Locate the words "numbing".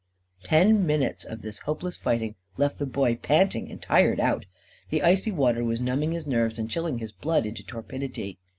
5.79-6.13